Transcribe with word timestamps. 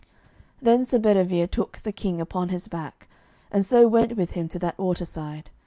Then 0.59 0.83
Sir 0.83 0.97
Bedivere 0.97 1.45
took 1.45 1.83
the 1.83 1.91
King 1.91 2.19
upon 2.19 2.49
his 2.49 2.67
back, 2.67 3.07
and 3.51 3.63
so 3.63 3.87
went 3.87 4.15
with 4.17 4.31
him 4.31 4.47
to 4.47 4.57
that 4.57 4.79
waterside. 4.79 5.51